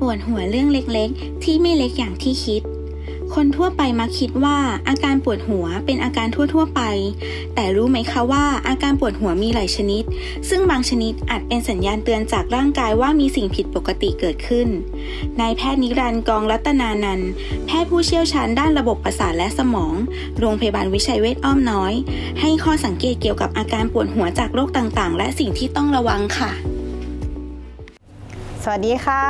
[0.00, 2.62] ปวดหัวเรื่องเล็กๆ ที่ไม่เล็กอย่างที่คิด
[3.36, 6.82] คนทั่วไปมักคิดว่าอาการปวดหัวเป็นอาการทั่วๆไป
[7.54, 10.02] แต่รู้ไหมคะว่าอาการปวดหัวมีหลายชนิด
[10.48, 14.68] ซึ่งบางชนิดอาจเป็นสัญญาณเตือนจากร่างกายว่ามีสิ่งผิดปกติเกิดขึ้น
[15.40, 17.30] นายแพทย์นิรันดร์กองรัตนานันท์
[17.66, 19.94] แพทย์ผู้เชี่ยวชาญด้านระบบประสาทและสมอง
[20.38, 21.92] โรงพยาบาลวิชัยเวชอ้อมน้อย
[22.40, 26.52] ให้ข้อสังเกตเกี่ยวกับอาการปวดหัวจากโรคต่างๆ และสิ่งที่ต้องระวังค่ะ
[28.64, 29.24] สวัสดีค่ะ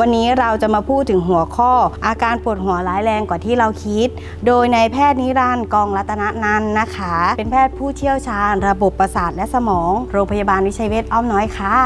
[0.00, 1.72] วันนี้เราจะมาพูดถึงหัวข้อ
[2.06, 4.08] อาการปวดหัวร้ายแรงกว่าที่เราคิด
[4.46, 11.76] โดยนายแพทย์นิรันดร์กองรัตนนันท์นะคะ เป็นแพทย์ผู้เชี่ยวชาญ ระบบประสาทและสมอง โรงพยาบาลวิชัยเวชอ้อมน้อยค่ะ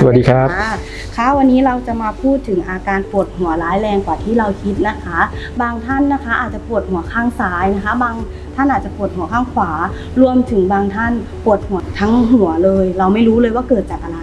[0.00, 0.72] สวัสดีครับะ
[1.16, 5.18] ค่ะวันนี้เราจะมาพูดถึงอาการปวดหัวร้ายแรงกว่าที่เราคิดนะคะ
[5.60, 8.14] บางท่านนะคะอาจจะปวดหัวข้างซ้ายนะคะ บาง
[8.56, 9.70] ท่านอาจจะปวดหัวข้างขวา
[10.22, 11.12] รวมถึงบางท่าน
[11.44, 14.20] ปวดหัวทั้งหัวเลย เราไม่รู้เลยว่าเกิดจากอะไร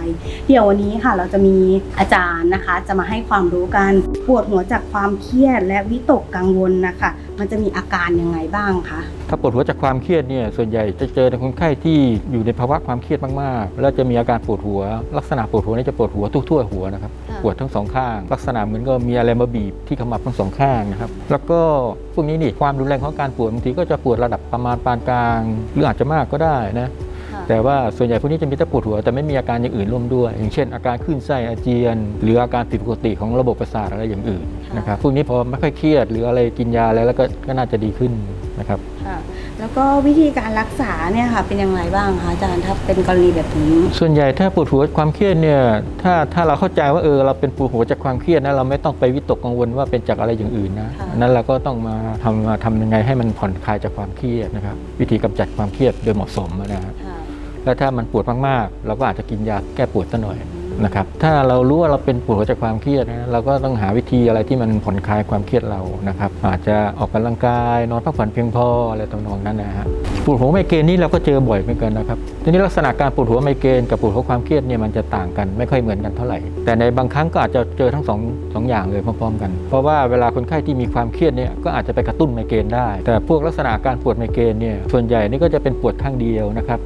[0.48, 1.56] เดี๋ยววันนี้ค่ะเราจะมี
[1.98, 3.92] อาจารย์นะคะ จะมาให้ความรู้กัน
[4.26, 11.98] ปวดหัวจากความเครียดและวิตกกังวลนะคะ มันจะมีอาการยังไงบ้างคะถ้าปวดหัวจากความเครียดเนี่ยส่วนใหญ่จะเจอในคนไข้ที่
[12.30, 14.80] อยู่ในภาวะความเครียดมากๆ แล้วจะมีอาการปวดหัว
[15.18, 21.60] ลักษณะปวดหัวนี่จะปวดหัวทั่วๆหัวนะครับค่ะปวดทั้งสองข้าง ลักษณะเหมือนก็มีอะไรมาบีบที่ขมับทั้งสองข้างนะครับแล้วก็
[22.14, 25.40] พวกนี้นี่ความรุนแรงของการปวดบางทีก็จะปวดระดับประมาณปานกลาง
[25.72, 26.88] หรืออาจจะมากก็ได้นะ
[27.50, 38.12] แต่ว่าส่วนใหญ่พวกนี้จะมีแต่ปวดหัวแต่ไม่มีอาการอย่างอื่นร่วมด้วย อย่างเช่น อาการคลื่นไส้อาเจียน หรืออาการผิดปกติของระบบประสาทอะไรอย่างอื่นนะครับพวกนี้พอไม่ค่อยเครียด หรืออะไรกินยาอะไรแล้วก็ก็น่าจะดีขึ้น
[38.58, 39.18] นะครับค่ะ
[39.60, 45.60] แล้วก็วิธีการรักษาเนี่ยค่ะเป็นยังไงบ้างคะอาจารย์ถ้าเป็นกรณีแบบนี้ ส่วนใหญ่ถ้าปวดหัวความเครียดเนี่ย
[46.02, 57.09] ถ้าถ้าเราเข้าใจว่าเออเราเป็นปวดหัวจากความเครียดนะเราไม่ต้องไปวิตกกังวลว่าเป็นจากอะไรอย่างอื่นนะค่ะอันนั้นเราก็ต้องมาทำมาทำยังไงให้มันผ่อนคลายจากความเครียดนะครับวิธีกำจัดความเครียดโดยเหมาะสมนะครับค่ะ
[57.64, 60.38] แล้วถ้ามันปวดมากๆ เราก็อาจจะกินยาแก้ปวดซะหน่อย
[60.84, 69.86] นะครับถ้าเรารู้ว่าเราเป็นปวดจากความเครียดนะเราก็ต้องหาวิธีอะไรที่มันผ่อนคลายความเครียดเรานะครับอาจจะออกกำลังกายนอนพักผ่อนเพียงพออะไรตำนองนั้นนะฮะ
[70.24, 78.20] ปวดหัวไมเกรนนี่เราก็เจอบ่อยเหมือนกันนะครับทีนี้ลักษณะการปวดหัวไมเกรนกับปวดหัวความเครียดเนี่ยมันจะต่างกันไม่ค่อยเหมือนกันเท่าไหร่ แต่ในบางครั้งก็อาจจะเจอทั้งสอง
[78.54, 86.80] สองอย่างเลยพร้อมๆกัน เพราะว่าเวลาคนไข้ที่มีความเครียดเนี่ยก็อาจจะไปกระตุ้นไมเกรนได้ แต่พวกลักษณะการปวดไมเกรนเนี่ยส่วนใหญ่นี่ก็จะเป็นปวดข้างเดียวนะครับ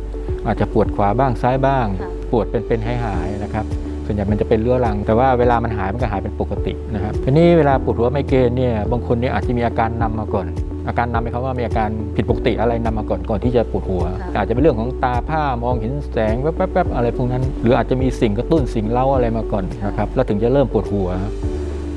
[0.46, 3.64] อาจจะปวดขวาบ้างซ้ายบ้างค่ะปวดเป็นเป็นหายหายๆนะครับ
[4.06, 10.46] ส่วนใหญ่มันจะเป็นเรื้อรัง แต่ว่าเวลามันหายมันก็หายเป็นปกตินะครับทีนี้เวลาปวดหัวไมเกรนเนี่ยบางคนเนี่ยอาจจะมีอาการนำมาก่อน
[10.88, 21.08] อาการนำหมายความว่ามีอาการผิดปกติอะไรนำมาก่อนก่อนที่จะปวดหัวค่ะอาจจะเป็นเรื่องของตาผ้ามองเห็นแสงแวบๆๆอะไรพวกนั้น หรืออาจจะมีสิ่งกระตุ้นสิ่งเล่าอะไรมาก่อนนะครับแล้วถึงจะเริ่มปวดหัว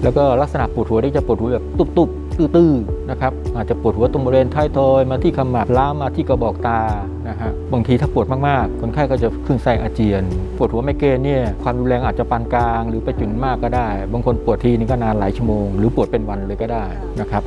[0.03, 1.65] แล้วก็ลักษณะปวดหัวที่จะปวดหัวแบบ
[1.97, 6.79] ตุบๆ ตื้อๆนะครับอาจจะปวดหัวตรงบริเวณท้ายทอยมาที่ขมับล้ามมาที่กระบอกตา
[7.27, 10.23] นะฮะบางทีถ้าปวดมากๆ คนไข้ก็จะขึ้นไส้อาเจียน
[10.57, 16.85] ปวดหัวไมเกรนเนี่ยความรุนแรงอาจจะปานกลาง หรือไปจุนมากก็ได้ บางคนปวดทีนี้ก็นานหลายชั่วโมง หรือปวดเป็นวันเลยก็ได้
[17.21, 17.43] นะครับ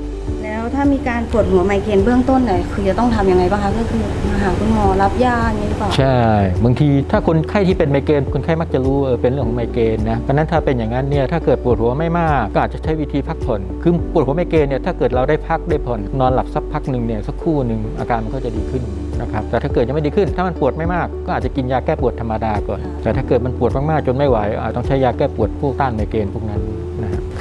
[0.74, 6.18] ถ้ามีการปวดหัวไมเกรนเบื้องต้นเนี่ยคือจะต้องทำยังไงบ้างคะก็คือมาหาคุณหมอรับยาอย่างนี้หรือเปล่าใช่
[6.64, 18.82] บางทีถ้าคนไข้ที่เป็นไมเกรนคนไข้มักจะรู้เออเป็นเรื่องของไมเกรนนะเพราะฉะนั้นถ้าเป็นอย่างนั้นเนี่ยถ้าเกิดปวดหัวไม่มากก็อาจจะใช้วิธีพักผ่อนคือปวดหัวไมเกรนเนี่ยถ้าเกิดเราได้พักได้ผ่อนนอนหลับสักพักหนึ่งเนี่ยสักครู่หนึ่งอาการมันก็จะดีขึ้น
[19.20, 26.59] นะครับแต่ถ้าเกิดยังไม่ดีขึ้น ถ้ามันปวดไม่มากก็อาจจะกินยาแก้ปวดธรรมดาก่อน แต่ถ้าเกิดมันปวดมากๆจนไม่ไหวอาจต้องใช้ยาแก้ปวดพวกต้านไมเกรนพวกนั้นนะฮะ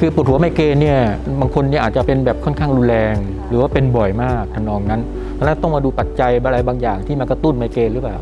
[0.01, 0.99] คือปวดหัวไมเกรนเนี่ย
[1.39, 3.15] บางคนเนี่ยอาจจะเป็นแบบค่อนข้างรุนแรง
[3.47, 5.01] หรือว่าเป็นบ่อยมากทำนองนั้น
[5.43, 8.17] แล้วต้องมาดูปัจจัยอะไรบางอย่างที่มากระตุ้นไมเกรนหรือเปล่า